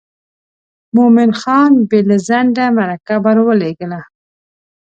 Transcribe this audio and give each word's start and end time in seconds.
مومن 0.95 1.31
خان 1.41 1.73
بې 1.89 1.99
له 2.09 2.17
ځنډه 2.27 2.65
مرکه 2.77 3.15
ور 3.23 3.37
ولېږله. 3.47 4.01